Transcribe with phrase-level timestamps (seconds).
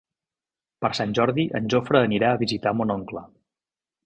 [0.85, 3.25] Per Sant Jordi en Jofre anirà a visitar mon oncle.